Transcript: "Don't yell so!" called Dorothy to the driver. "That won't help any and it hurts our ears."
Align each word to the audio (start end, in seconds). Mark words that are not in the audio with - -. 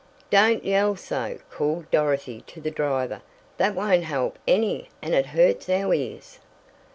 "Don't 0.31 0.65
yell 0.65 0.95
so!" 0.95 1.37
called 1.51 1.91
Dorothy 1.91 2.41
to 2.47 2.59
the 2.59 2.71
driver. 2.71 3.21
"That 3.57 3.75
won't 3.75 4.03
help 4.05 4.39
any 4.47 4.89
and 4.99 5.13
it 5.13 5.27
hurts 5.27 5.69
our 5.69 5.93
ears." 5.93 6.39